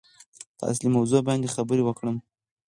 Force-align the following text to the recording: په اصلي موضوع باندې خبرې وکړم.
په 0.57 0.63
اصلي 0.71 0.89
موضوع 0.97 1.21
باندې 1.27 1.53
خبرې 1.55 1.83
وکړم. 1.85 2.17